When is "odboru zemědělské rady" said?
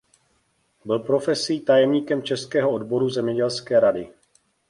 2.71-4.13